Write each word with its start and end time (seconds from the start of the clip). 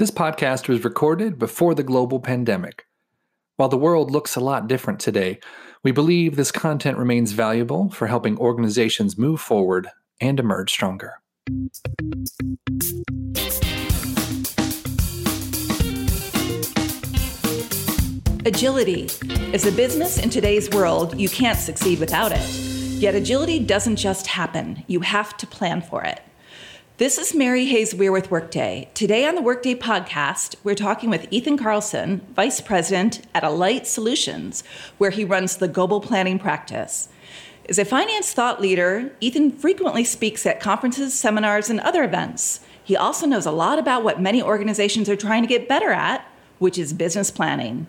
This 0.00 0.10
podcast 0.10 0.66
was 0.66 0.82
recorded 0.82 1.38
before 1.38 1.74
the 1.74 1.82
global 1.82 2.20
pandemic. 2.20 2.86
While 3.56 3.68
the 3.68 3.76
world 3.76 4.10
looks 4.10 4.34
a 4.34 4.40
lot 4.40 4.66
different 4.66 4.98
today, 4.98 5.40
we 5.84 5.92
believe 5.92 6.36
this 6.36 6.50
content 6.50 6.96
remains 6.96 7.32
valuable 7.32 7.90
for 7.90 8.06
helping 8.06 8.38
organizations 8.38 9.18
move 9.18 9.42
forward 9.42 9.90
and 10.18 10.40
emerge 10.40 10.70
stronger. 10.70 11.20
Agility 18.46 19.02
is 19.52 19.66
a 19.66 19.72
business 19.72 20.16
in 20.18 20.30
today's 20.30 20.70
world 20.70 21.20
you 21.20 21.28
can't 21.28 21.58
succeed 21.58 22.00
without 22.00 22.32
it. 22.32 22.48
Yet 22.48 23.14
agility 23.14 23.58
doesn't 23.58 23.96
just 23.96 24.28
happen, 24.28 24.82
you 24.86 25.00
have 25.00 25.36
to 25.36 25.46
plan 25.46 25.82
for 25.82 26.02
it. 26.04 26.22
This 27.00 27.16
is 27.16 27.34
Mary 27.34 27.64
Hayes 27.64 27.94
Weir 27.94 28.12
with 28.12 28.30
Workday. 28.30 28.90
Today 28.92 29.24
on 29.24 29.34
the 29.34 29.40
Workday 29.40 29.74
podcast, 29.74 30.56
we're 30.62 30.74
talking 30.74 31.08
with 31.08 31.26
Ethan 31.30 31.56
Carlson, 31.56 32.20
Vice 32.34 32.60
President 32.60 33.26
at 33.34 33.42
Alight 33.42 33.86
Solutions, 33.86 34.62
where 34.98 35.08
he 35.08 35.24
runs 35.24 35.56
the 35.56 35.66
global 35.66 36.02
planning 36.02 36.38
practice. 36.38 37.08
As 37.70 37.78
a 37.78 37.86
finance 37.86 38.34
thought 38.34 38.60
leader, 38.60 39.16
Ethan 39.18 39.52
frequently 39.52 40.04
speaks 40.04 40.44
at 40.44 40.60
conferences, 40.60 41.18
seminars, 41.18 41.70
and 41.70 41.80
other 41.80 42.04
events. 42.04 42.60
He 42.84 42.98
also 42.98 43.24
knows 43.24 43.46
a 43.46 43.50
lot 43.50 43.78
about 43.78 44.04
what 44.04 44.20
many 44.20 44.42
organizations 44.42 45.08
are 45.08 45.16
trying 45.16 45.40
to 45.40 45.48
get 45.48 45.70
better 45.70 45.92
at, 45.92 46.30
which 46.58 46.76
is 46.76 46.92
business 46.92 47.30
planning. 47.30 47.86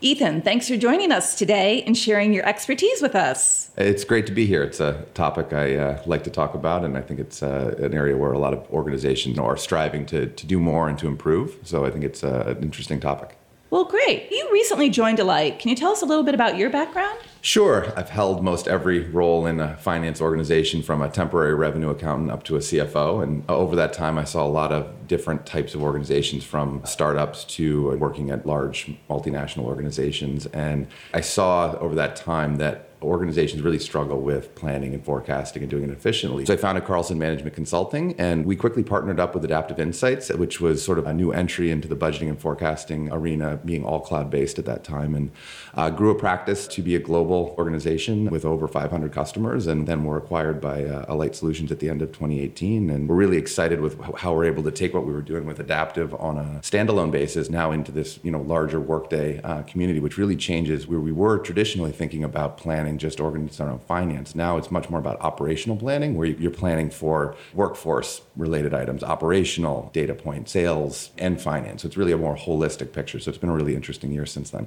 Ethan, 0.00 0.42
thanks 0.42 0.68
for 0.68 0.76
joining 0.76 1.10
us 1.10 1.34
today 1.34 1.82
and 1.82 1.96
sharing 1.96 2.32
your 2.32 2.46
expertise 2.46 3.02
with 3.02 3.16
us. 3.16 3.70
It's 3.76 4.04
great 4.04 4.26
to 4.26 4.32
be 4.32 4.46
here. 4.46 4.62
It's 4.62 4.78
a 4.78 5.04
topic 5.14 5.52
I 5.52 5.74
uh, 5.74 6.02
like 6.06 6.22
to 6.24 6.30
talk 6.30 6.54
about, 6.54 6.84
and 6.84 6.96
I 6.96 7.00
think 7.00 7.18
it's 7.18 7.42
uh, 7.42 7.74
an 7.78 7.94
area 7.94 8.16
where 8.16 8.30
a 8.30 8.38
lot 8.38 8.52
of 8.52 8.64
organizations 8.70 9.40
are 9.40 9.56
striving 9.56 10.06
to, 10.06 10.26
to 10.26 10.46
do 10.46 10.60
more 10.60 10.88
and 10.88 10.96
to 11.00 11.08
improve. 11.08 11.58
So 11.64 11.84
I 11.84 11.90
think 11.90 12.04
it's 12.04 12.22
uh, 12.22 12.54
an 12.56 12.62
interesting 12.62 13.00
topic. 13.00 13.36
Well, 13.70 13.84
great. 13.84 14.28
You 14.30 14.48
recently 14.50 14.88
joined 14.88 15.18
Alight. 15.18 15.58
Can 15.58 15.68
you 15.68 15.76
tell 15.76 15.92
us 15.92 16.00
a 16.00 16.06
little 16.06 16.24
bit 16.24 16.34
about 16.34 16.56
your 16.56 16.70
background? 16.70 17.18
Sure. 17.42 17.92
I've 17.96 18.08
held 18.08 18.42
most 18.42 18.66
every 18.66 19.00
role 19.00 19.44
in 19.46 19.60
a 19.60 19.76
finance 19.76 20.22
organization 20.22 20.82
from 20.82 21.02
a 21.02 21.10
temporary 21.10 21.54
revenue 21.54 21.90
accountant 21.90 22.30
up 22.30 22.44
to 22.44 22.56
a 22.56 22.60
CFO. 22.60 23.22
And 23.22 23.44
over 23.48 23.76
that 23.76 23.92
time, 23.92 24.16
I 24.16 24.24
saw 24.24 24.44
a 24.44 24.48
lot 24.48 24.72
of 24.72 25.06
different 25.06 25.44
types 25.44 25.74
of 25.74 25.82
organizations 25.82 26.44
from 26.44 26.80
startups 26.84 27.44
to 27.44 27.96
working 27.98 28.30
at 28.30 28.46
large 28.46 28.90
multinational 29.10 29.64
organizations. 29.64 30.46
And 30.46 30.86
I 31.12 31.20
saw 31.20 31.72
over 31.78 31.94
that 31.94 32.16
time 32.16 32.56
that 32.56 32.87
organizations 33.02 33.62
really 33.62 33.78
struggle 33.78 34.20
with 34.20 34.54
planning 34.54 34.94
and 34.94 35.04
forecasting 35.04 35.62
and 35.62 35.70
doing 35.70 35.84
it 35.84 35.90
efficiently. 35.90 36.44
So 36.46 36.54
I 36.54 36.56
founded 36.56 36.84
Carlson 36.84 37.18
Management 37.18 37.54
Consulting, 37.54 38.14
and 38.18 38.44
we 38.44 38.56
quickly 38.56 38.82
partnered 38.82 39.20
up 39.20 39.34
with 39.34 39.44
Adaptive 39.44 39.78
Insights, 39.78 40.30
which 40.30 40.60
was 40.60 40.84
sort 40.84 40.98
of 40.98 41.06
a 41.06 41.14
new 41.14 41.32
entry 41.32 41.70
into 41.70 41.86
the 41.86 41.96
budgeting 41.96 42.28
and 42.28 42.40
forecasting 42.40 43.10
arena, 43.12 43.58
being 43.64 43.84
all 43.84 44.00
cloud 44.00 44.30
based 44.30 44.58
at 44.58 44.64
that 44.64 44.84
time, 44.84 45.14
and 45.14 45.30
uh, 45.74 45.90
grew 45.90 46.10
a 46.10 46.14
practice 46.14 46.66
to 46.66 46.82
be 46.82 46.96
a 46.96 46.98
global 46.98 47.54
organization 47.58 48.26
with 48.26 48.44
over 48.44 48.66
500 48.66 49.12
customers, 49.12 49.66
and 49.66 49.86
then 49.86 50.04
were 50.04 50.16
acquired 50.16 50.60
by 50.60 50.84
uh, 50.84 51.04
Alight 51.08 51.36
Solutions 51.36 51.70
at 51.70 51.78
the 51.78 51.88
end 51.88 52.02
of 52.02 52.08
2018. 52.08 52.90
And 52.90 53.08
we're 53.08 53.14
really 53.14 53.38
excited 53.38 53.80
with 53.80 54.00
how 54.16 54.34
we're 54.34 54.44
able 54.44 54.62
to 54.64 54.72
take 54.72 54.94
what 54.94 55.06
we 55.06 55.12
were 55.12 55.22
doing 55.22 55.46
with 55.46 55.60
Adaptive 55.60 56.14
on 56.14 56.38
a 56.38 56.60
standalone 56.62 57.10
basis 57.10 57.48
now 57.48 57.70
into 57.70 57.92
this 57.92 58.18
you 58.22 58.30
know 58.30 58.40
larger 58.40 58.80
Workday 58.80 59.40
uh, 59.42 59.62
community, 59.62 60.00
which 60.00 60.18
really 60.18 60.36
changes 60.36 60.86
where 60.86 61.00
we 61.00 61.12
were 61.12 61.38
traditionally 61.38 61.92
thinking 61.92 62.24
about 62.24 62.56
planning 62.56 62.87
planning 62.88 62.98
just 62.98 63.20
organizational 63.20 63.78
finance. 63.86 64.34
Now 64.34 64.56
it's 64.56 64.70
much 64.70 64.88
more 64.88 64.98
about 64.98 65.20
operational 65.20 65.76
planning, 65.76 66.16
where 66.16 66.26
you're 66.26 66.50
planning 66.50 66.90
for 66.90 67.36
workforce 67.52 68.22
related 68.36 68.72
items, 68.72 69.02
operational 69.02 69.90
data 69.92 70.14
point, 70.14 70.48
sales, 70.48 71.10
and 71.18 71.40
finance. 71.40 71.82
So 71.82 71.88
it's 71.88 71.96
really 71.96 72.12
a 72.12 72.16
more 72.16 72.36
holistic 72.36 72.92
picture. 72.92 73.20
So 73.20 73.28
it's 73.28 73.38
been 73.38 73.50
a 73.50 73.54
really 73.54 73.74
interesting 73.74 74.10
year 74.10 74.26
since 74.26 74.50
then. 74.50 74.66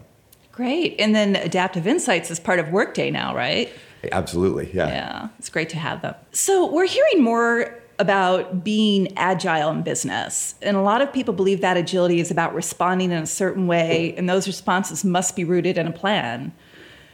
Great. 0.51 0.95
And 0.99 1.15
then 1.15 1.35
Adaptive 1.35 1.87
Insights 1.87 2.29
is 2.29 2.39
part 2.39 2.59
of 2.59 2.69
Workday 2.69 3.09
now, 3.09 3.35
right? 3.35 3.71
Absolutely. 4.11 4.69
Yeah. 4.73 4.87
Yeah. 4.87 5.27
It's 5.39 5.49
great 5.49 5.69
to 5.69 5.77
have 5.77 6.01
them. 6.01 6.13
So 6.31 6.71
we're 6.71 6.87
hearing 6.87 7.23
more 7.23 7.79
about 7.99 8.63
being 8.63 9.15
agile 9.15 9.69
in 9.71 9.83
business. 9.83 10.55
And 10.61 10.75
a 10.75 10.81
lot 10.81 11.01
of 11.01 11.13
people 11.13 11.33
believe 11.33 11.61
that 11.61 11.77
agility 11.77 12.19
is 12.19 12.31
about 12.31 12.53
responding 12.55 13.11
in 13.11 13.21
a 13.21 13.27
certain 13.27 13.67
way, 13.67 14.15
and 14.17 14.27
those 14.27 14.47
responses 14.47 15.05
must 15.05 15.35
be 15.35 15.43
rooted 15.43 15.77
in 15.77 15.87
a 15.87 15.91
plan. 15.91 16.51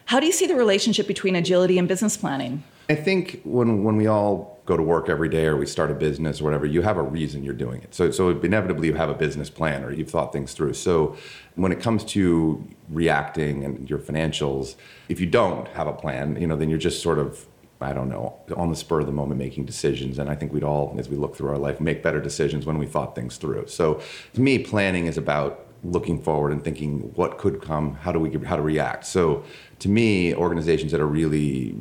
How 0.07 0.21
do 0.21 0.25
you 0.25 0.31
see 0.31 0.47
the 0.47 0.55
relationship 0.55 1.05
between 1.05 1.35
agility 1.35 1.77
and 1.77 1.85
business 1.85 2.15
planning? 2.15 2.63
I 2.89 2.95
think 2.95 3.41
when 3.43 3.83
when 3.83 3.97
we 3.97 4.07
all 4.07 4.57
go 4.65 4.77
to 4.77 4.83
work 4.83 5.09
every 5.09 5.27
day 5.27 5.45
or 5.45 5.57
we 5.57 5.65
start 5.65 5.91
a 5.91 5.93
business 5.93 6.39
or 6.39 6.45
whatever, 6.45 6.65
you 6.65 6.81
have 6.81 6.95
a 6.95 7.03
reason 7.03 7.43
you're 7.43 7.53
doing 7.53 7.81
it. 7.81 7.93
So 7.93 8.09
so 8.11 8.29
inevitably 8.29 8.87
you 8.87 8.93
have 8.93 9.09
a 9.09 9.13
business 9.13 9.49
plan 9.49 9.83
or 9.83 9.91
you've 9.91 10.09
thought 10.09 10.31
things 10.31 10.53
through. 10.53 10.75
So 10.75 11.17
when 11.55 11.73
it 11.73 11.81
comes 11.81 12.05
to 12.15 12.65
reacting 12.87 13.65
and 13.65 13.89
your 13.89 13.99
financials, 13.99 14.75
if 15.09 15.19
you 15.19 15.25
don't 15.25 15.67
have 15.69 15.87
a 15.87 15.93
plan, 15.93 16.39
you 16.39 16.47
know, 16.47 16.55
then 16.55 16.69
you're 16.69 16.79
just 16.79 17.03
sort 17.03 17.19
of 17.19 17.45
I 17.81 17.91
don't 17.93 18.09
know, 18.09 18.39
on 18.55 18.69
the 18.69 18.75
spur 18.77 19.01
of 19.01 19.05
the 19.07 19.11
moment 19.11 19.39
making 19.39 19.65
decisions. 19.65 20.17
And 20.17 20.29
I 20.29 20.35
think 20.35 20.51
we'd 20.51 20.63
all, 20.63 20.95
as 20.97 21.09
we 21.09 21.17
look 21.17 21.35
through 21.35 21.49
our 21.49 21.59
life, 21.59 21.79
make 21.79 22.01
better 22.01 22.19
decisions 22.19 22.65
when 22.65 22.79
we 22.79 22.87
thought 22.87 23.13
things 23.13 23.37
through. 23.37 23.67
So 23.67 24.01
to 24.33 24.41
me, 24.41 24.57
planning 24.57 25.05
is 25.05 25.17
about 25.17 25.66
looking 25.83 26.21
forward 26.21 26.51
and 26.51 26.63
thinking 26.63 27.11
what 27.15 27.37
could 27.37 27.61
come, 27.61 27.95
how 27.95 28.11
do 28.11 28.19
we 28.19 28.31
how 28.45 28.55
to 28.55 28.61
react. 28.61 29.05
So 29.05 29.43
to 29.79 29.89
me, 29.89 30.33
organizations 30.33 30.91
that 30.91 31.01
are 31.01 31.07
really 31.07 31.75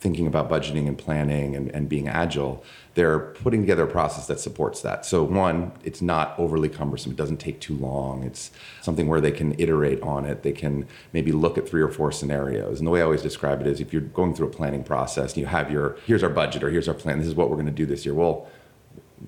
thinking 0.00 0.28
about 0.28 0.48
budgeting 0.48 0.86
and 0.86 0.96
planning 0.96 1.56
and, 1.56 1.70
and 1.74 1.88
being 1.88 2.06
agile, 2.06 2.62
they're 2.94 3.18
putting 3.18 3.60
together 3.60 3.84
a 3.84 3.88
process 3.88 4.26
that 4.28 4.38
supports 4.38 4.80
that. 4.82 5.04
So 5.04 5.24
one, 5.24 5.72
it's 5.82 6.00
not 6.00 6.38
overly 6.38 6.68
cumbersome. 6.68 7.12
It 7.12 7.16
doesn't 7.16 7.38
take 7.38 7.60
too 7.60 7.74
long. 7.74 8.22
It's 8.22 8.52
something 8.80 9.08
where 9.08 9.20
they 9.20 9.32
can 9.32 9.58
iterate 9.58 10.00
on 10.02 10.24
it. 10.24 10.42
They 10.42 10.52
can 10.52 10.86
maybe 11.12 11.32
look 11.32 11.58
at 11.58 11.68
three 11.68 11.82
or 11.82 11.88
four 11.88 12.12
scenarios. 12.12 12.78
And 12.78 12.86
the 12.86 12.90
way 12.92 13.00
I 13.00 13.04
always 13.04 13.22
describe 13.22 13.60
it 13.60 13.66
is 13.66 13.80
if 13.80 13.92
you're 13.92 14.02
going 14.02 14.34
through 14.34 14.48
a 14.48 14.50
planning 14.50 14.84
process 14.84 15.36
you 15.36 15.46
have 15.46 15.70
your, 15.70 15.96
here's 16.06 16.22
our 16.22 16.30
budget 16.30 16.62
or 16.62 16.70
here's 16.70 16.88
our 16.88 16.94
plan, 16.94 17.18
this 17.18 17.26
is 17.26 17.34
what 17.34 17.50
we're 17.50 17.56
going 17.56 17.66
to 17.66 17.72
do 17.72 17.86
this 17.86 18.04
year. 18.04 18.14
Well, 18.14 18.48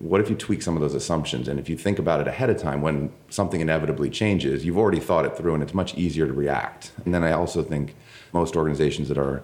what 0.00 0.20
if 0.20 0.30
you 0.30 0.34
tweak 0.34 0.62
some 0.62 0.76
of 0.76 0.80
those 0.80 0.94
assumptions? 0.94 1.46
And 1.46 1.60
if 1.60 1.68
you 1.68 1.76
think 1.76 1.98
about 1.98 2.20
it 2.22 2.26
ahead 2.26 2.48
of 2.48 2.56
time, 2.56 2.80
when 2.80 3.12
something 3.28 3.60
inevitably 3.60 4.08
changes, 4.08 4.64
you've 4.64 4.78
already 4.78 4.98
thought 4.98 5.26
it 5.26 5.36
through 5.36 5.54
and 5.54 5.62
it's 5.62 5.74
much 5.74 5.94
easier 5.94 6.26
to 6.26 6.32
react. 6.32 6.90
And 7.04 7.14
then 7.14 7.22
I 7.22 7.32
also 7.32 7.62
think 7.62 7.94
most 8.32 8.56
organizations 8.56 9.08
that 9.08 9.18
are 9.18 9.42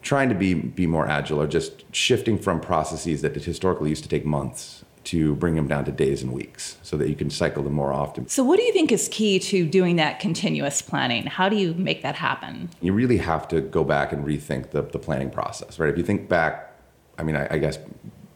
trying 0.00 0.28
to 0.28 0.36
be, 0.36 0.54
be 0.54 0.86
more 0.86 1.08
agile 1.08 1.42
are 1.42 1.48
just 1.48 1.84
shifting 1.94 2.38
from 2.38 2.60
processes 2.60 3.22
that 3.22 3.34
historically 3.34 3.90
used 3.90 4.04
to 4.04 4.08
take 4.08 4.24
months 4.24 4.84
to 5.04 5.34
bring 5.34 5.56
them 5.56 5.66
down 5.66 5.84
to 5.84 5.90
days 5.90 6.22
and 6.22 6.32
weeks 6.32 6.76
so 6.82 6.96
that 6.96 7.08
you 7.08 7.16
can 7.16 7.28
cycle 7.28 7.64
them 7.64 7.72
more 7.72 7.92
often. 7.92 8.28
So, 8.28 8.44
what 8.44 8.56
do 8.56 8.62
you 8.62 8.72
think 8.72 8.92
is 8.92 9.08
key 9.08 9.40
to 9.40 9.66
doing 9.66 9.96
that 9.96 10.20
continuous 10.20 10.80
planning? 10.80 11.26
How 11.26 11.48
do 11.48 11.56
you 11.56 11.74
make 11.74 12.02
that 12.02 12.14
happen? 12.14 12.68
You 12.80 12.92
really 12.92 13.16
have 13.16 13.48
to 13.48 13.60
go 13.60 13.82
back 13.82 14.12
and 14.12 14.24
rethink 14.24 14.70
the, 14.70 14.82
the 14.82 15.00
planning 15.00 15.30
process, 15.30 15.80
right? 15.80 15.90
If 15.90 15.98
you 15.98 16.04
think 16.04 16.28
back, 16.28 16.72
I 17.18 17.24
mean, 17.24 17.34
I, 17.34 17.48
I 17.50 17.58
guess 17.58 17.78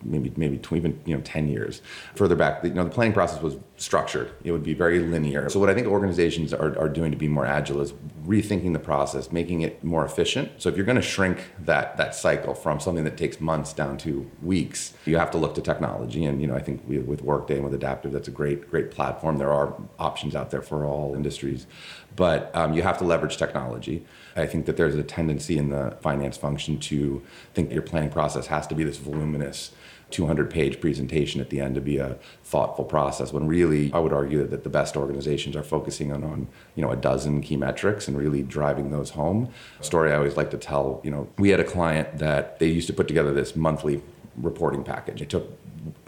maybe 0.03 0.33
maybe 0.37 0.61
even 0.73 1.01
you 1.05 1.15
know 1.15 1.23
10 1.23 1.49
years 1.49 1.83
further 2.15 2.37
back. 2.37 2.63
You 2.65 2.71
know 2.71 2.85
the 2.85 2.91
planning 2.91 3.13
process 3.13 3.43
was 3.43 3.57
structured. 3.77 4.33
It 4.43 4.53
would 4.53 4.63
be 4.63 4.75
very 4.75 5.01
linear. 5.01 5.49
So 5.51 5.61
what 5.61 5.69
i 5.69 5.75
think 5.75 5.87
organizations 5.87 6.55
are, 6.55 6.79
are 6.79 6.89
doing 6.89 7.11
to 7.11 7.17
be 7.17 7.29
more 7.29 7.45
agile 7.45 7.81
is 7.81 7.93
rethinking 8.25 8.73
the 8.73 8.79
process 8.79 9.31
making 9.31 9.61
it 9.63 9.85
more 9.85 10.05
efficient. 10.05 10.51
So 10.59 10.69
if 10.69 10.77
you're 10.77 10.87
going 10.87 10.97
to 10.97 11.03
shrink 11.03 11.39
that 11.61 11.97
that 11.99 12.15
cycle 12.15 12.55
from 12.55 12.81
something 12.81 13.05
that 13.05 13.17
takes 13.17 13.41
months 13.41 13.73
down 13.73 13.99
to 13.99 14.31
weeks 14.43 14.95
you 15.05 15.19
have 15.19 15.31
to 15.33 15.39
look 15.39 15.55
to 15.57 15.61
technology. 15.61 16.25
And 16.25 16.41
you 16.41 16.47
know 16.47 16.55
i 16.55 16.61
think 16.61 16.83
we, 16.89 16.99
with 16.99 17.23
workday 17.23 17.57
and 17.57 17.65
with 17.65 17.75
adaptive 17.75 18.13
that's 18.13 18.29
a 18.29 18.33
great 18.33 18.71
great 18.71 18.91
platform. 18.91 19.37
There 19.37 19.53
are 19.53 19.75
options 19.99 20.35
out 20.35 20.51
there 20.51 20.63
for 20.63 20.87
all 20.87 21.15
industries. 21.15 21.67
But 22.15 22.51
um, 22.57 22.73
you 22.73 22.83
have 22.83 22.97
to 22.99 23.05
leverage 23.05 23.37
technology. 23.37 24.07
I 24.37 24.47
think 24.47 24.65
that 24.67 24.79
there's 24.79 24.95
a 24.95 25.03
tendency 25.03 25.59
in 25.59 25.69
the 25.69 25.97
finance 26.01 26.39
function 26.39 26.79
to 26.81 27.23
think 27.53 27.71
your 27.71 27.83
planning 27.83 28.11
process 28.11 28.47
has 28.47 28.67
to 28.69 28.75
be 28.75 28.85
this 28.85 28.97
voluminous 28.97 29.73
200 30.11 30.51
page 30.51 30.81
presentation 30.81 31.41
at 31.41 31.51
the 31.51 31.61
end 31.61 31.75
to 31.75 31.81
be 31.81 31.99
a 31.99 32.17
thoughtful 32.45 32.85
process 32.85 33.33
when 33.33 33.47
really 33.47 33.93
i 33.93 33.99
would 33.99 34.13
argue 34.13 34.47
that 34.47 34.63
the 34.63 34.71
best 34.71 34.97
organizations 34.97 35.57
are 35.57 35.65
focusing 35.65 36.13
on, 36.13 36.23
on 36.23 36.47
you 36.77 36.83
know 36.83 36.91
a 36.91 36.97
dozen 36.97 37.41
key 37.41 37.57
metrics 37.57 38.07
and 38.07 38.17
really 38.17 38.43
driving 38.43 38.91
those 38.91 39.11
home. 39.11 39.49
Story 39.81 40.13
i 40.13 40.17
always 40.17 40.37
like 40.37 40.51
to 40.51 40.59
tell 40.59 41.01
you 41.03 41.11
know 41.11 41.29
we 41.39 41.51
had 41.51 41.61
a 41.61 41.65
client 41.65 42.19
that 42.19 42.59
they 42.59 42.69
used 42.69 42.87
to 42.87 42.93
put 42.93 43.09
together 43.09 43.33
this 43.33 43.57
monthly 43.57 44.01
reporting 44.37 44.85
package. 44.85 45.23
It 45.23 45.31
took 45.31 45.51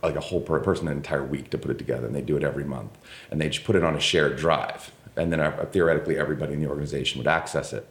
like 0.03 0.17
a 0.17 0.21
whole 0.21 0.41
person 0.41 0.89
an 0.89 0.97
entire 0.97 1.25
week 1.25 1.51
to 1.51 1.59
put 1.59 1.71
it 1.71 1.79
together 1.79 2.07
and 2.07 2.15
they 2.15 2.21
do 2.21 2.37
it 2.37 2.43
every 2.43 2.65
month. 2.65 2.97
And 3.31 3.41
they 3.41 3.49
just 3.49 3.65
put 3.65 3.77
it 3.77 3.85
on 3.85 3.95
a 3.95 4.01
shared 4.01 4.37
drive. 4.37 4.93
And 5.17 5.33
then 5.33 5.41
uh, 5.41 5.67
theoretically 5.73 6.19
everybody 6.19 6.55
in 6.55 6.61
the 6.61 6.69
organization 6.69 7.19
would 7.19 7.27
access 7.27 7.73
it 7.73 7.89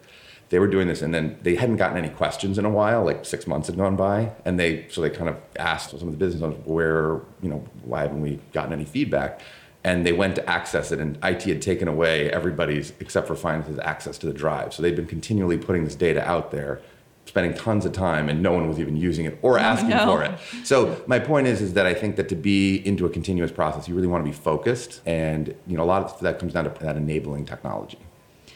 they 0.49 0.59
were 0.59 0.67
doing 0.67 0.88
this 0.88 1.01
and 1.01 1.13
then 1.13 1.38
they 1.41 1.55
hadn't 1.55 1.77
gotten 1.77 1.97
any 1.97 2.09
questions 2.09 2.57
in 2.57 2.65
a 2.65 2.69
while 2.69 3.03
like 3.03 3.25
six 3.25 3.47
months 3.47 3.67
had 3.67 3.77
gone 3.77 3.95
by 3.95 4.31
and 4.45 4.59
they 4.59 4.85
so 4.89 5.01
they 5.01 5.09
kind 5.09 5.29
of 5.29 5.38
asked 5.57 5.91
some 5.91 6.07
of 6.07 6.11
the 6.11 6.17
business 6.17 6.41
owners 6.41 6.57
where 6.65 7.21
you 7.41 7.49
know 7.49 7.63
why 7.83 8.01
haven't 8.01 8.21
we 8.21 8.39
gotten 8.53 8.73
any 8.73 8.85
feedback 8.85 9.41
and 9.83 10.05
they 10.05 10.13
went 10.13 10.35
to 10.35 10.49
access 10.49 10.91
it 10.91 10.99
and 10.99 11.17
it 11.23 11.44
had 11.44 11.61
taken 11.61 11.88
away 11.88 12.29
everybody's 12.31 12.94
except 12.99 13.27
for 13.27 13.35
finance's 13.35 13.79
access 13.79 14.17
to 14.17 14.25
the 14.25 14.33
drive 14.33 14.73
so 14.73 14.81
they'd 14.81 14.95
been 14.95 15.07
continually 15.07 15.57
putting 15.57 15.83
this 15.83 15.95
data 15.95 16.25
out 16.27 16.51
there 16.51 16.81
spending 17.27 17.53
tons 17.53 17.85
of 17.85 17.91
time 17.91 18.29
and 18.29 18.41
no 18.41 18.53
one 18.53 18.67
was 18.67 18.79
even 18.79 18.95
using 18.95 19.25
it 19.25 19.38
or 19.41 19.59
oh, 19.59 19.61
asking 19.61 19.89
no. 19.89 20.05
for 20.05 20.23
it. 20.23 20.31
So 20.63 21.01
my 21.07 21.19
point 21.19 21.47
is 21.47 21.61
is 21.61 21.73
that 21.73 21.85
I 21.85 21.93
think 21.93 22.15
that 22.15 22.29
to 22.29 22.35
be 22.35 22.77
into 22.88 23.05
a 23.05 23.09
continuous 23.09 23.51
process, 23.51 23.88
you 23.88 23.95
really 23.95 24.07
want 24.07 24.23
to 24.25 24.31
be 24.31 24.35
focused 24.35 25.01
and 25.05 25.53
you 25.67 25.77
know 25.77 25.83
a 25.83 25.85
lot 25.85 26.03
of 26.03 26.19
that 26.21 26.39
comes 26.39 26.53
down 26.53 26.63
to 26.63 26.83
that 26.83 26.95
enabling 26.95 27.45
technology. 27.45 28.00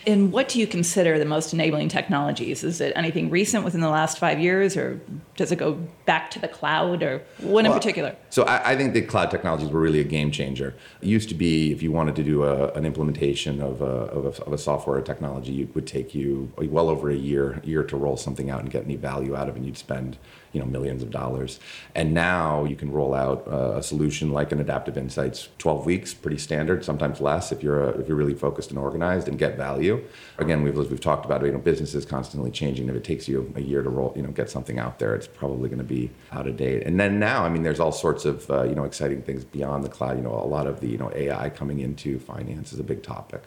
And 0.08 0.32
what 0.32 0.50
do 0.50 0.60
you 0.60 0.68
consider 0.68 1.20
the 1.20 1.26
most 1.26 1.54
enabling 1.54 1.90
technologies? 1.90 2.64
Is 2.64 2.82
it 2.82 2.94
anything 2.96 3.30
recent 3.30 3.64
within 3.64 3.82
the 3.82 3.90
last 3.90 4.18
five 4.18 4.40
years, 4.40 4.76
or 4.76 5.00
does 5.36 5.52
it 5.52 5.58
go 5.58 5.74
back 6.06 6.32
to 6.32 6.40
the 6.40 6.48
cloud, 6.48 7.04
or 7.04 7.22
what 7.40 7.66
in 7.66 7.72
particular? 7.72 8.16
So 8.30 8.44
I, 8.44 8.72
I, 8.72 8.76
think 8.78 8.94
the 8.94 9.02
cloud 9.02 9.30
technologies 9.30 9.70
were 9.70 9.80
really 9.80 10.00
a 10.00 10.06
game 10.06 10.32
changer. 10.32 10.74
It 11.02 11.08
used 11.08 11.30
to 11.30 11.36
be 11.36 11.72
if 11.72 11.84
you 11.84 11.92
wanted 11.92 12.16
to 12.16 12.24
do 12.24 12.44
a, 12.44 12.72
an 12.74 12.86
implementation 12.86 13.62
of 13.62 13.82
a, 13.82 13.86
of 13.86 14.40
a, 14.40 14.44
of, 14.44 14.54
a, 14.54 14.58
software 14.58 14.98
or 14.98 15.02
technology, 15.02 15.62
it 15.62 15.76
would 15.76 15.88
take 15.88 16.16
you 16.16 16.52
well 16.58 16.90
over 16.90 17.10
a 17.10 17.16
year 17.16 17.62
year 17.64 17.84
to 17.84 17.98
roll 17.98 18.18
something 18.18 18.50
out 18.50 18.62
and 18.62 18.72
get 18.72 18.84
any 18.86 18.96
value 18.96 19.36
out 19.36 19.50
of 19.50 19.56
it. 19.56 19.60
And 19.60 19.66
you'd 19.66 19.78
spend 19.78 20.18
you 20.54 20.60
know 20.60 20.66
millions 20.66 21.04
of 21.04 21.12
dollars. 21.12 21.60
And 21.96 22.14
now 22.14 22.66
you 22.66 22.76
can 22.76 22.92
roll 22.92 23.14
out 23.14 23.48
uh, 23.48 23.78
a 23.78 23.84
solution 23.84 24.32
like 24.32 24.52
an 24.52 24.60
Adaptive 24.60 24.98
Insights, 24.98 25.50
12 25.58 25.86
weeks, 25.86 26.14
pretty 26.14 26.38
standard, 26.38 26.84
sometimes 26.84 27.22
less 27.22 27.52
if 27.52 27.64
you're 27.64 27.84
a, 27.84 28.00
if 28.00 28.08
you're 28.08 28.18
really 28.18 28.34
focused 28.34 28.70
and 28.70 28.80
organized 28.80 29.28
and 29.28 29.38
get 29.38 29.58
value. 29.58 30.04
Again, 30.38 30.64
we've 30.64 30.76
we've 30.76 31.00
talked 31.00 31.26
about 31.26 31.46
you 31.46 31.52
know 31.52 31.60
businesses 31.60 32.06
constantly 32.06 32.52
changing. 32.52 32.90
If 32.90 32.96
it 32.96 33.04
takes 33.04 33.28
you 33.28 33.52
a 33.56 33.62
year 33.62 33.84
to 33.84 33.90
roll 33.90 34.14
you 34.16 34.24
know 34.24 34.32
get 34.32 34.50
something 34.50 34.80
out 34.80 35.00
there, 35.00 35.16
it's 35.16 35.28
probably 35.28 35.70
going 35.70 35.80
to 35.80 35.84
be 35.84 36.12
out 36.32 36.48
of 36.48 36.58
date. 36.58 36.84
And 36.84 37.00
then 37.00 37.20
now, 37.20 37.44
I 37.46 37.50
mean, 37.50 37.64
there's 37.64 37.80
all 37.80 37.92
sorts 37.92 38.26
of 38.26 38.50
uh, 38.50 38.64
you 38.64 38.76
know 38.76 38.84
exciting 38.84 39.22
things 39.22 39.44
beyond 39.44 39.84
the 39.84 39.90
cloud. 39.90 40.18
You 40.18 40.24
know, 40.24 40.34
a 40.34 40.48
lot 40.48 40.68
of 40.68 40.80
the 40.80 40.88
you 40.88 40.98
know 40.98 41.12
AI 41.16 41.50
coming 41.50 41.80
into 41.80 42.20
finance 42.20 42.74
is 42.74 42.80
a 42.80 42.84
big 42.84 43.04
topic. 43.04 43.44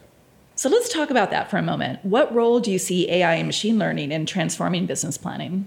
So 0.57 0.69
let's 0.69 0.89
talk 0.89 1.11
about 1.11 1.31
that 1.31 1.51
for 1.51 1.57
a 1.57 1.63
moment. 1.63 2.05
What 2.05 2.33
role 2.33 2.61
do 2.61 2.71
you 2.71 2.79
see 2.79 3.11
AI 3.11 3.35
and 3.35 3.47
machine 3.47 3.77
learning 3.77 4.13
in 4.13 4.25
transforming 4.25 4.87
business 4.87 5.19
planning? 5.19 5.67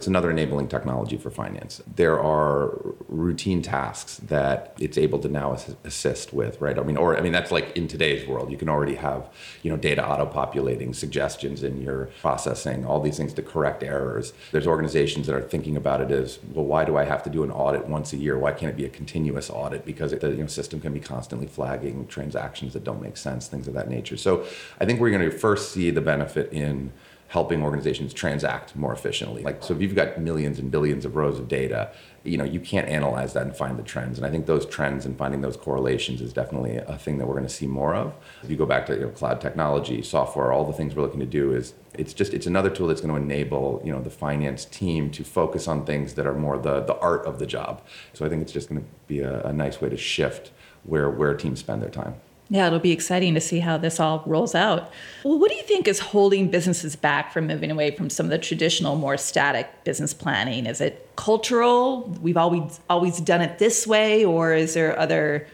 It's 0.00 0.06
another 0.06 0.30
enabling 0.30 0.68
technology 0.68 1.18
for 1.18 1.30
finance. 1.30 1.82
There 1.86 2.18
are 2.18 2.70
routine 3.06 3.60
tasks 3.60 4.16
that 4.28 4.74
it's 4.80 4.96
able 4.96 5.18
to 5.18 5.28
now 5.28 5.58
assist 5.84 6.32
with, 6.32 6.58
right? 6.58 6.78
I 6.78 6.82
mean, 6.82 6.96
or 6.96 7.18
I 7.18 7.20
mean, 7.20 7.32
that's 7.32 7.50
like 7.50 7.76
in 7.76 7.86
today's 7.86 8.26
world, 8.26 8.50
you 8.50 8.56
can 8.56 8.70
already 8.70 8.94
have, 8.94 9.28
you 9.62 9.70
know, 9.70 9.76
data 9.76 10.02
auto 10.02 10.24
populating, 10.24 10.94
suggestions 10.94 11.62
in 11.62 11.82
your 11.82 12.06
processing, 12.22 12.86
all 12.86 12.98
these 12.98 13.18
things 13.18 13.34
to 13.34 13.42
correct 13.42 13.82
errors. 13.82 14.32
There's 14.52 14.66
organizations 14.66 15.26
that 15.26 15.36
are 15.36 15.42
thinking 15.42 15.76
about 15.76 16.00
it 16.00 16.10
as, 16.10 16.38
well, 16.54 16.64
why 16.64 16.86
do 16.86 16.96
I 16.96 17.04
have 17.04 17.22
to 17.24 17.28
do 17.28 17.44
an 17.44 17.50
audit 17.50 17.86
once 17.86 18.14
a 18.14 18.16
year? 18.16 18.38
Why 18.38 18.52
can't 18.52 18.72
it 18.72 18.76
be 18.78 18.86
a 18.86 18.88
continuous 18.88 19.50
audit? 19.50 19.84
Because 19.84 20.12
the 20.12 20.30
you 20.30 20.36
know, 20.38 20.46
system 20.46 20.80
can 20.80 20.94
be 20.94 21.00
constantly 21.00 21.46
flagging 21.46 22.06
transactions 22.06 22.72
that 22.72 22.84
don't 22.84 23.02
make 23.02 23.18
sense, 23.18 23.48
things 23.48 23.68
of 23.68 23.74
that 23.74 23.90
nature. 23.90 24.16
So 24.16 24.46
I 24.80 24.86
think 24.86 24.98
we're 24.98 25.10
going 25.10 25.30
to 25.30 25.36
first 25.36 25.72
see 25.72 25.90
the 25.90 26.00
benefit 26.00 26.50
in 26.54 26.90
helping 27.30 27.62
organizations 27.62 28.12
transact 28.12 28.74
more 28.74 28.92
efficiently. 28.92 29.40
Like 29.40 29.62
so 29.62 29.72
if 29.72 29.80
you've 29.80 29.94
got 29.94 30.18
millions 30.20 30.58
and 30.58 30.68
billions 30.68 31.04
of 31.04 31.14
rows 31.14 31.38
of 31.38 31.46
data, 31.46 31.92
you 32.24 32.36
know, 32.36 32.42
you 32.42 32.58
can't 32.58 32.88
analyze 32.88 33.34
that 33.34 33.44
and 33.46 33.56
find 33.56 33.78
the 33.78 33.84
trends. 33.84 34.18
And 34.18 34.26
I 34.26 34.30
think 34.30 34.46
those 34.46 34.66
trends 34.66 35.06
and 35.06 35.16
finding 35.16 35.40
those 35.40 35.56
correlations 35.56 36.20
is 36.20 36.32
definitely 36.32 36.78
a 36.78 36.98
thing 36.98 37.18
that 37.18 37.28
we're 37.28 37.34
going 37.34 37.46
to 37.46 37.52
see 37.52 37.68
more 37.68 37.94
of. 37.94 38.14
If 38.42 38.50
you 38.50 38.56
go 38.56 38.66
back 38.66 38.84
to 38.86 38.94
you 38.94 39.02
know, 39.02 39.10
cloud 39.10 39.40
technology, 39.40 40.02
software, 40.02 40.50
all 40.50 40.64
the 40.64 40.72
things 40.72 40.96
we're 40.96 41.02
looking 41.02 41.20
to 41.20 41.26
do 41.26 41.54
is 41.54 41.74
it's 41.94 42.12
just 42.12 42.34
it's 42.34 42.48
another 42.48 42.68
tool 42.68 42.88
that's 42.88 43.00
going 43.00 43.14
to 43.14 43.22
enable, 43.22 43.80
you 43.84 43.92
know, 43.92 44.02
the 44.02 44.10
finance 44.10 44.64
team 44.64 45.08
to 45.12 45.22
focus 45.22 45.68
on 45.68 45.86
things 45.86 46.14
that 46.14 46.26
are 46.26 46.34
more 46.34 46.58
the 46.58 46.80
the 46.80 46.96
art 46.96 47.24
of 47.26 47.38
the 47.38 47.46
job. 47.46 47.80
So 48.12 48.26
I 48.26 48.28
think 48.28 48.42
it's 48.42 48.52
just 48.52 48.68
going 48.68 48.80
to 48.80 48.86
be 49.06 49.20
a, 49.20 49.40
a 49.44 49.52
nice 49.52 49.80
way 49.80 49.88
to 49.88 49.96
shift 49.96 50.50
where 50.82 51.08
where 51.08 51.34
teams 51.34 51.60
spend 51.60 51.80
their 51.80 51.90
time. 51.90 52.16
Yeah, 52.52 52.66
it'll 52.66 52.80
be 52.80 52.90
exciting 52.90 53.34
to 53.34 53.40
see 53.40 53.60
how 53.60 53.78
this 53.78 54.00
all 54.00 54.24
rolls 54.26 54.56
out. 54.56 54.92
Well, 55.22 55.38
what 55.38 55.50
do 55.50 55.56
you 55.56 55.62
think 55.62 55.86
is 55.86 56.00
holding 56.00 56.50
businesses 56.50 56.96
back 56.96 57.32
from 57.32 57.46
moving 57.46 57.70
away 57.70 57.92
from 57.92 58.10
some 58.10 58.26
of 58.26 58.30
the 58.30 58.38
traditional, 58.38 58.96
more 58.96 59.16
static 59.16 59.84
business 59.84 60.12
planning? 60.12 60.66
Is 60.66 60.80
it 60.80 61.08
cultural? 61.14 62.08
We've 62.20 62.36
always 62.36 62.80
always 62.90 63.20
done 63.20 63.40
it 63.40 63.58
this 63.58 63.86
way, 63.86 64.24
or 64.24 64.52
is 64.52 64.74
there 64.74 64.98
other 64.98 65.46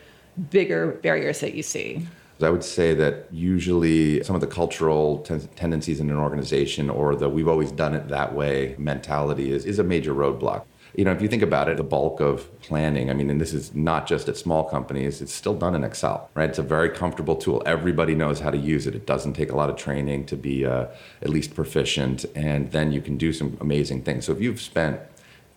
bigger 0.50 0.92
barriers 1.02 1.40
that 1.40 1.52
you 1.52 1.62
see? 1.62 2.06
I 2.40 2.48
would 2.48 2.64
say 2.64 2.94
that 2.94 3.28
usually 3.30 4.22
some 4.22 4.34
of 4.34 4.40
the 4.40 4.46
cultural 4.46 5.18
ten- 5.18 5.48
tendencies 5.54 6.00
in 6.00 6.10
an 6.10 6.16
organization 6.16 6.88
or 6.88 7.14
the 7.14 7.28
we've 7.28 7.48
always 7.48 7.72
done 7.72 7.94
it 7.94 8.08
that 8.08 8.34
way 8.34 8.74
mentality 8.78 9.52
is, 9.52 9.66
is 9.66 9.78
a 9.78 9.84
major 9.84 10.14
roadblock 10.14 10.64
you 10.96 11.04
know, 11.04 11.12
if 11.12 11.20
you 11.20 11.28
think 11.28 11.42
about 11.42 11.68
it, 11.68 11.76
the 11.76 11.84
bulk 11.84 12.20
of 12.20 12.48
planning, 12.62 13.10
I 13.10 13.12
mean, 13.12 13.28
and 13.28 13.38
this 13.38 13.52
is 13.52 13.74
not 13.74 14.06
just 14.06 14.28
at 14.28 14.36
small 14.36 14.64
companies, 14.64 15.20
it's 15.20 15.32
still 15.32 15.54
done 15.54 15.74
in 15.74 15.84
Excel, 15.84 16.30
right? 16.34 16.48
It's 16.48 16.58
a 16.58 16.62
very 16.62 16.88
comfortable 16.88 17.36
tool. 17.36 17.62
Everybody 17.66 18.14
knows 18.14 18.40
how 18.40 18.50
to 18.50 18.56
use 18.56 18.86
it. 18.86 18.94
It 18.94 19.06
doesn't 19.06 19.34
take 19.34 19.52
a 19.52 19.56
lot 19.56 19.68
of 19.68 19.76
training 19.76 20.24
to 20.26 20.36
be 20.36 20.64
uh, 20.64 20.86
at 21.20 21.28
least 21.28 21.54
proficient, 21.54 22.24
and 22.34 22.72
then 22.72 22.92
you 22.92 23.02
can 23.02 23.18
do 23.18 23.34
some 23.34 23.58
amazing 23.60 24.02
things. 24.02 24.24
So 24.24 24.32
if 24.32 24.40
you've 24.40 24.60
spent 24.60 24.98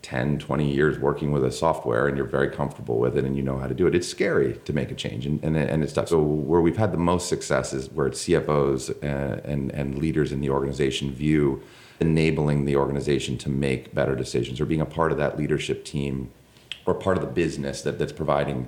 10, 0.02 0.40
20 0.40 0.72
years 0.72 0.98
working 0.98 1.32
with 1.32 1.44
a 1.44 1.52
software 1.52 2.08
and 2.08 2.16
you're 2.16 2.26
very 2.26 2.50
comfortable 2.50 3.00
with 3.00 3.18
it 3.18 3.26
and 3.26 3.36
you 3.36 3.44
know 3.44 3.58
how 3.58 3.68
to 3.68 3.74
do 3.74 3.86
it, 3.86 3.94
it's 3.94 4.08
scary 4.08 4.54
to 4.66 4.74
make 4.74 4.92
a 4.92 4.96
change 4.96 5.26
and, 5.26 5.44
and, 5.44 5.58
and 5.58 5.84
it's 5.84 5.94
tough. 5.94 6.10
So, 6.10 6.22
where 6.22 6.62
we've 6.62 6.78
had 6.78 6.92
the 6.92 6.98
most 6.98 7.28
success 7.28 7.74
is 7.74 7.90
where 7.92 8.10
CFOs 8.10 8.90
and, 9.02 9.34
uh, 9.34 9.42
and, 9.44 9.72
and 9.72 9.98
leaders 9.98 10.32
in 10.32 10.42
the 10.42 10.50
organization 10.50 11.12
view 11.12 11.62
enabling 12.00 12.66
the 12.66 12.76
organization 12.76 13.38
to 13.38 13.50
make 13.50 13.94
better 13.94 14.16
decisions 14.16 14.62
or 14.62 14.66
being 14.66 14.82
a 14.82 14.86
part 14.86 15.12
of 15.12 15.18
that 15.18 15.38
leadership 15.38 15.84
team 15.84 16.32
or 16.86 16.94
part 16.94 17.18
of 17.18 17.24
the 17.24 17.30
business 17.30 17.82
that, 17.82 18.00
that's 18.00 18.14
providing 18.14 18.68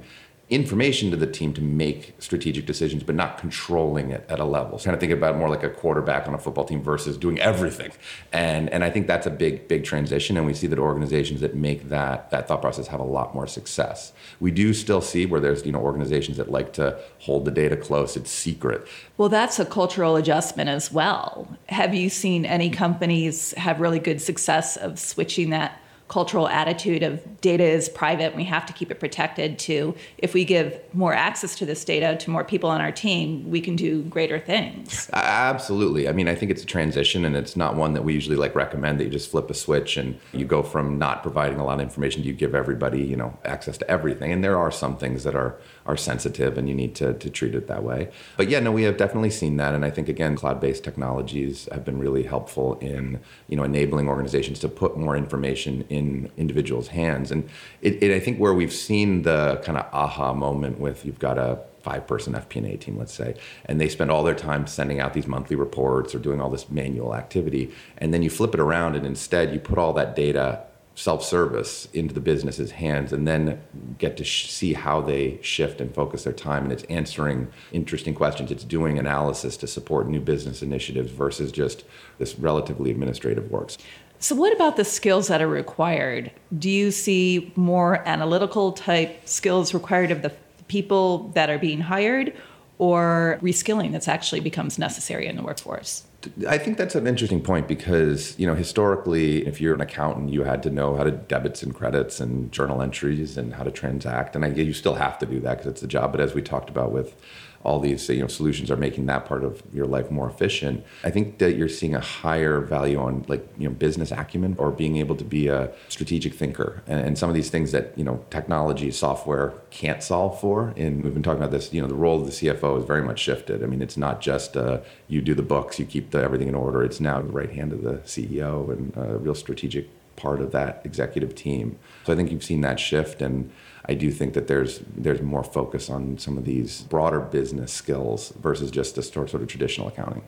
information 0.52 1.10
to 1.10 1.16
the 1.16 1.26
team 1.26 1.54
to 1.54 1.62
make 1.62 2.14
strategic 2.20 2.66
decisions, 2.66 3.04
but 3.04 3.16
not 3.16 3.38
controlling 3.38 4.12
it 4.12 4.26
at 4.28 4.38
a 4.38 4.44
level. 4.44 4.78
So 4.78 4.86
kind 4.86 4.94
of 4.94 5.00
think 5.00 5.14
about 5.14 5.38
more 5.38 5.50
like 5.50 5.64
a 5.64 5.70
quarterback 5.70 6.28
on 6.28 6.34
a 6.34 6.38
football 6.38 6.66
team 6.66 6.84
versus 6.84 7.18
doing 7.18 7.40
everything. 7.40 7.92
And 8.34 8.70
and 8.70 8.84
I 8.84 8.90
think 8.90 9.08
that's 9.08 9.26
a 9.26 9.30
big, 9.30 9.70
big 9.70 9.86
transition. 9.86 10.36
And 10.36 10.46
we 10.46 10.54
see 10.54 10.68
that 10.68 10.78
organizations 10.78 11.40
that 11.40 11.56
make 11.56 11.88
that 11.90 12.30
that 12.32 12.50
thought 12.50 12.62
process 12.62 12.88
have 12.88 13.00
a 13.00 13.06
lot 13.06 13.34
more 13.34 13.48
success. 13.48 14.12
We 14.42 14.52
do 14.52 14.74
still 14.74 15.02
see 15.02 15.26
where 15.26 15.40
there's, 15.40 15.66
you 15.66 15.72
know, 15.72 15.80
organizations 15.80 16.36
that 16.38 16.52
like 16.52 16.74
to 16.74 17.00
hold 17.20 17.46
the 17.46 17.52
data 17.52 17.78
close, 17.78 18.18
it's 18.18 18.30
secret. 18.30 18.86
Well, 19.18 19.30
that's 19.30 19.58
a 19.58 19.66
cultural 19.66 20.18
adjustment 20.18 20.70
as 20.70 20.92
well. 20.92 21.48
Have 21.70 21.96
you 21.96 22.10
seen 22.10 22.46
any 22.46 22.70
companies 22.70 23.54
have 23.54 23.80
really 23.80 24.00
good 24.00 24.22
success 24.22 24.76
of 24.76 25.00
switching 25.00 25.52
that 25.52 25.81
cultural 26.12 26.50
attitude 26.50 27.04
of 27.04 27.40
data 27.40 27.64
is 27.64 27.88
private, 27.88 28.36
we 28.36 28.44
have 28.44 28.66
to 28.66 28.74
keep 28.74 28.92
it 28.92 29.00
protected, 29.00 29.58
to 29.58 29.96
if 30.18 30.34
we 30.34 30.44
give 30.44 30.78
more 30.94 31.14
access 31.14 31.56
to 31.56 31.66
this 31.66 31.86
data 31.86 32.18
to 32.18 32.30
more 32.30 32.44
people 32.44 32.70
on 32.70 32.82
our 32.82 32.92
team, 32.92 33.50
we 33.50 33.62
can 33.62 33.78
do 33.78 34.04
greater 34.04 34.38
things. 34.38 35.10
Absolutely. 35.14 36.10
I 36.10 36.12
mean, 36.12 36.28
I 36.28 36.36
think 36.36 36.52
it's 36.52 36.64
a 36.64 36.66
transition 36.66 37.24
and 37.24 37.38
it's 37.38 37.56
not 37.56 37.78
one 37.78 37.94
that 37.94 38.04
we 38.04 38.14
usually 38.14 38.36
like 38.36 38.54
recommend 38.56 39.00
that 39.00 39.06
you 39.06 39.10
just 39.10 39.32
flip 39.32 39.50
a 39.50 39.54
switch 39.54 39.96
and 39.96 40.20
you 40.34 40.44
go 40.44 40.62
from 40.62 40.98
not 40.98 41.24
providing 41.24 41.60
a 41.60 41.64
lot 41.64 41.76
of 41.76 41.82
information 41.82 42.24
to 42.24 42.28
you 42.28 42.34
give 42.34 42.54
everybody, 42.54 43.02
you 43.02 43.16
know, 43.16 43.38
access 43.46 43.78
to 43.78 43.90
everything. 43.90 44.34
And 44.34 44.44
there 44.44 44.58
are 44.58 44.70
some 44.70 44.98
things 44.98 45.24
that 45.24 45.34
are 45.34 45.56
are 45.86 45.98
sensitive 45.98 46.58
and 46.58 46.70
you 46.70 46.76
need 46.76 46.94
to, 46.96 47.14
to 47.16 47.30
treat 47.30 47.56
it 47.56 47.68
that 47.68 47.84
way. 47.84 48.10
But 48.38 48.50
yeah, 48.50 48.60
no, 48.60 48.72
we 48.72 48.84
have 48.84 48.98
definitely 48.98 49.32
seen 49.32 49.58
that. 49.58 49.74
And 49.74 49.84
I 49.84 49.90
think 49.90 50.10
again, 50.10 50.36
cloud-based 50.36 50.84
technologies 50.84 51.68
have 51.72 51.84
been 51.84 51.98
really 51.98 52.24
helpful 52.24 52.78
in, 52.80 53.20
you 53.48 53.58
know, 53.58 53.64
enabling 53.64 54.08
organizations 54.08 54.60
to 54.60 54.70
put 54.70 54.98
more 54.98 55.16
information 55.16 55.86
in 55.90 56.01
in 56.02 56.32
individuals' 56.38 56.90
hands. 56.90 57.32
And 57.32 57.50
it, 57.82 58.02
it, 58.04 58.14
I 58.14 58.20
think 58.20 58.38
where 58.38 58.54
we've 58.54 58.74
seen 58.74 59.22
the 59.22 59.62
kind 59.64 59.78
of 59.78 59.86
aha 59.94 60.34
moment 60.34 60.80
with 60.80 61.06
you've 61.06 61.20
got 61.20 61.38
a 61.38 61.60
five 61.82 62.06
person 62.08 62.34
FP&A 62.34 62.78
team, 62.78 62.98
let's 62.98 63.14
say, 63.14 63.36
and 63.66 63.82
they 63.82 63.90
spend 63.90 64.12
all 64.12 64.24
their 64.24 64.36
time 64.36 64.68
sending 64.68 65.00
out 65.00 65.14
these 65.14 65.28
monthly 65.28 65.56
reports 65.56 66.14
or 66.14 66.20
doing 66.20 66.40
all 66.40 66.50
this 66.50 66.70
manual 66.70 67.16
activity. 67.16 67.72
And 67.98 68.14
then 68.14 68.22
you 68.22 68.30
flip 68.30 68.54
it 68.54 68.60
around 68.60 68.96
and 68.96 69.06
instead 69.06 69.54
you 69.54 69.60
put 69.60 69.78
all 69.78 69.94
that 69.94 70.16
data 70.16 70.64
self-service 70.96 71.88
into 71.94 72.14
the 72.14 72.20
business's 72.20 72.72
hands 72.72 73.14
and 73.14 73.26
then 73.26 73.62
get 73.98 74.18
to 74.18 74.24
sh- 74.26 74.50
see 74.50 74.74
how 74.74 75.00
they 75.00 75.40
shift 75.42 75.80
and 75.80 75.96
focus 75.96 76.26
their 76.26 76.34
time 76.34 76.64
and 76.64 76.74
it's 76.74 76.84
answering 76.84 77.48
interesting 77.72 78.14
questions 78.14 78.52
it's 78.52 78.66
doing 78.66 79.00
analysis 79.00 79.56
to 79.56 79.66
support 79.66 80.08
new 80.10 80.20
business 80.20 80.62
initiatives 80.62 81.10
versus 81.10 81.50
just 81.50 81.86
this 82.18 82.38
relatively 82.38 82.92
administrative 82.92 83.50
works 83.50 83.78
so, 84.22 84.36
what 84.36 84.54
about 84.54 84.78
the 84.78 84.86
skills 84.86 85.28
that 85.30 85.42
are 85.42 85.48
required? 85.48 86.32
Do 86.58 86.70
you 86.70 86.92
see 86.92 87.52
more 87.56 88.08
analytical 88.08 88.72
type 88.72 89.28
skills 89.28 89.74
required 89.74 90.12
of 90.12 90.22
the 90.22 90.32
people 90.68 91.30
that 91.30 91.50
are 91.50 91.58
being 91.58 91.82
hired, 91.82 92.32
or 92.78 93.40
reskilling 93.42 93.92
that's 93.92 94.08
actually 94.08 94.40
becomes 94.40 94.78
necessary 94.78 95.26
in 95.26 95.36
the 95.36 95.42
workforce? 95.42 96.04
I 96.48 96.60
think 96.60 96.78
that's 96.78 96.94
an 96.94 97.08
interesting 97.08 97.42
point 97.42 97.68
because, 97.68 98.38
you 98.40 98.46
know, 98.46 98.54
historically, 98.54 99.46
if 99.48 99.60
you're 99.60 99.74
an 99.74 99.82
accountant, 99.82 100.30
you 100.30 100.44
had 100.44 100.62
to 100.64 100.70
know 100.70 100.96
how 100.96 101.04
to 101.04 101.12
debits 101.12 101.64
and 101.64 101.74
credits 101.74 102.20
and 102.20 102.52
journal 102.52 102.82
entries 102.84 103.38
and 103.38 103.56
how 103.56 103.64
to 103.64 103.72
transact. 103.72 104.36
And 104.36 104.46
I, 104.46 104.50
you 104.50 104.74
still 104.74 104.96
have 104.96 105.18
to 105.20 105.26
do 105.26 105.40
that 105.40 105.58
because 105.58 105.72
it's 105.72 105.84
a 105.84 105.88
job. 105.88 106.12
But 106.12 106.22
as 106.22 106.36
we 106.36 106.44
talked 106.44 106.70
about 106.70 106.92
with 106.92 107.16
all 107.64 107.80
these 107.80 108.10
you 108.10 108.20
know 108.20 108.28
solutions 108.28 108.72
are 108.72 108.78
making 108.78 109.06
that 109.06 109.26
part 109.26 109.44
of 109.44 109.62
your 109.74 109.86
life 109.86 110.10
more 110.12 110.30
efficient. 110.30 110.84
I 111.04 111.10
think 111.10 111.38
that 111.40 111.54
you're 111.54 111.70
seeing 111.70 111.96
a 111.96 112.00
higher 112.00 112.60
value 112.62 113.00
on 113.00 113.26
like 113.28 113.48
you 113.58 113.68
know 113.68 113.74
business 113.74 114.12
acumen 114.12 114.56
or 114.58 114.72
being 114.72 114.98
able 114.98 115.16
to 115.16 115.24
be 115.24 115.48
a 115.48 115.72
strategic 115.90 116.34
thinker 116.34 116.82
and, 116.88 117.06
and 117.06 117.18
some 117.18 117.30
of 117.30 117.36
these 117.36 117.50
things 117.50 117.72
that 117.72 117.98
you 117.98 118.04
know 118.04 118.24
technology 118.30 118.92
software 118.92 119.54
can't 119.70 120.04
solve 120.04 120.40
for. 120.40 120.74
And 120.78 121.04
we've 121.04 121.14
been 121.14 121.24
talking 121.24 121.42
about 121.42 121.52
this. 121.52 121.74
You 121.74 121.82
know 121.82 121.88
the 121.88 121.96
role 121.96 122.20
of 122.20 122.26
the 122.26 122.32
CFO 122.32 122.80
is 122.80 122.86
very 122.86 123.04
much 123.04 123.20
shifted. 123.20 123.64
I 123.64 123.68
mean 123.68 123.82
it's 123.82 123.98
not 123.98 124.22
just 124.22 124.58
uh, 124.58 124.80
you 125.08 125.22
do 125.22 125.34
the 125.34 125.44
books, 125.44 125.80
you 125.80 125.86
keep 125.86 126.12
the 126.12 126.22
everything 126.22 126.48
in 126.48 126.56
order. 126.56 126.84
It's 126.84 127.00
now 127.00 127.22
the 127.22 127.28
right 127.28 127.52
hand 127.52 127.74
of 127.74 127.84
the 127.84 127.96
CEO 128.00 128.70
and 128.72 128.94
a 128.96 129.18
real 129.18 129.36
strategic 129.36 129.90
part 130.16 130.42
of 130.42 130.52
that 130.52 130.82
executive 130.84 131.36
team. 131.36 131.78
So 132.06 132.14
I 132.14 132.16
think 132.16 132.32
you've 132.32 132.44
seen 132.44 132.62
that 132.62 132.80
shift 132.80 133.22
and 133.22 133.52
I 133.86 133.94
do 133.94 134.12
think 134.12 134.34
that 134.36 134.48
there's 134.48 134.80
there's 134.96 135.22
more 135.22 135.44
focus 135.44 135.90
on 135.90 136.18
some 136.18 136.38
of 136.38 136.46
these 136.46 136.84
broader 136.84 137.20
business 137.20 137.74
skills 137.74 138.32
versus 138.40 138.70
just 138.72 138.98
a 138.98 139.02
sort 139.02 139.34
of 139.34 139.48
traditional 139.48 139.88
accounting. 139.88 140.24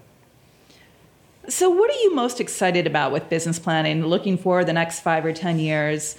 So 1.47 1.69
what 1.69 1.91
are 1.91 1.99
you 2.01 2.15
most 2.15 2.39
excited 2.39 2.87
about 2.87 3.11
with 3.11 3.29
business 3.29 3.59
planning 3.59 4.05
looking 4.05 4.37
for 4.37 4.63
the 4.63 4.73
next 4.73 5.01
5 5.01 5.25
or 5.25 5.33
10 5.33 5.59
years? 5.59 6.17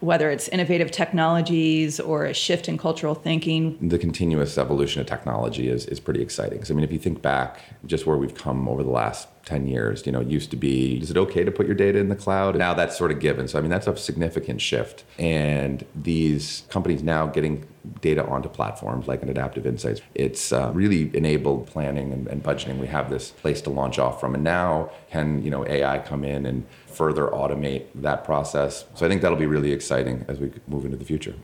whether 0.00 0.30
it's 0.30 0.48
innovative 0.48 0.90
technologies 0.90 1.98
or 1.98 2.26
a 2.26 2.34
shift 2.34 2.68
in 2.68 2.76
cultural 2.76 3.14
thinking. 3.14 3.78
The 3.88 3.98
continuous 3.98 4.58
evolution 4.58 5.00
of 5.00 5.06
technology 5.06 5.68
is, 5.68 5.86
is 5.86 5.98
pretty 5.98 6.20
exciting. 6.20 6.62
So, 6.64 6.74
I 6.74 6.76
mean, 6.76 6.84
if 6.84 6.92
you 6.92 6.98
think 6.98 7.22
back 7.22 7.60
just 7.86 8.06
where 8.06 8.18
we've 8.18 8.34
come 8.34 8.68
over 8.68 8.82
the 8.82 8.90
last 8.90 9.28
10 9.44 9.66
years, 9.66 10.06
you 10.06 10.12
know, 10.12 10.20
it 10.20 10.28
used 10.28 10.50
to 10.50 10.56
be, 10.56 11.00
is 11.00 11.10
it 11.10 11.16
okay 11.16 11.44
to 11.44 11.50
put 11.50 11.66
your 11.66 11.74
data 11.74 11.98
in 11.98 12.08
the 12.08 12.16
cloud? 12.16 12.56
Now 12.56 12.74
that's 12.74 12.96
sort 12.96 13.10
of 13.10 13.20
given. 13.20 13.46
So, 13.48 13.58
I 13.58 13.62
mean, 13.62 13.70
that's 13.70 13.86
a 13.86 13.96
significant 13.96 14.60
shift. 14.60 15.04
And 15.18 15.84
these 15.94 16.64
companies 16.70 17.02
now 17.02 17.26
getting 17.26 17.66
data 18.00 18.26
onto 18.26 18.48
platforms 18.48 19.06
like 19.06 19.22
an 19.22 19.28
Adaptive 19.28 19.66
Insights, 19.66 20.00
it's 20.14 20.52
uh, 20.52 20.70
really 20.72 21.14
enabled 21.14 21.66
planning 21.66 22.12
and, 22.12 22.26
and 22.28 22.42
budgeting. 22.42 22.78
We 22.78 22.86
have 22.86 23.10
this 23.10 23.30
place 23.30 23.60
to 23.62 23.70
launch 23.70 23.98
off 23.98 24.20
from. 24.20 24.34
And 24.34 24.42
now 24.42 24.90
can, 25.10 25.42
you 25.42 25.50
know, 25.50 25.66
AI 25.66 25.98
come 25.98 26.24
in 26.24 26.46
and 26.46 26.66
further 26.86 27.26
automate 27.26 27.86
that 27.96 28.24
process? 28.24 28.86
So 28.94 29.04
I 29.04 29.08
think 29.08 29.20
that'll 29.22 29.36
be 29.38 29.46
really 29.46 29.72
exciting 29.72 30.24
as 30.28 30.38
we 30.38 30.52
move 30.66 30.84
into 30.84 30.96
the 30.96 31.04
future. 31.04 31.34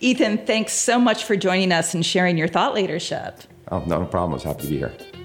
Ethan, 0.00 0.46
thanks 0.46 0.72
so 0.72 0.98
much 0.98 1.24
for 1.24 1.36
joining 1.36 1.72
us 1.72 1.92
and 1.92 2.04
sharing 2.06 2.38
your 2.38 2.48
thought 2.48 2.74
leadership. 2.74 3.42
Oh, 3.70 3.80
no 3.80 4.04
problem. 4.06 4.32
I 4.32 4.34
was 4.34 4.42
happy 4.44 4.62
to 4.62 4.68
be 4.68 4.78
here. 4.78 5.19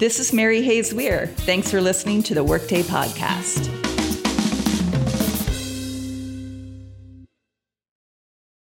This 0.00 0.18
is 0.18 0.32
Mary 0.32 0.62
Hayes 0.62 0.94
Weir. 0.94 1.26
Thanks 1.26 1.70
for 1.70 1.78
listening 1.78 2.22
to 2.22 2.32
the 2.32 2.42
Workday 2.42 2.82
Podcast. 2.82 3.89